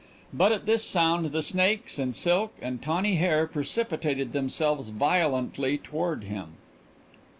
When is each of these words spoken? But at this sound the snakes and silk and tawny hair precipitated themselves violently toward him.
But 0.33 0.51
at 0.51 0.65
this 0.65 0.83
sound 0.83 1.27
the 1.27 1.43
snakes 1.43 1.99
and 1.99 2.15
silk 2.15 2.53
and 2.59 2.81
tawny 2.81 3.17
hair 3.17 3.45
precipitated 3.45 4.33
themselves 4.33 4.89
violently 4.89 5.77
toward 5.77 6.23
him. 6.23 6.55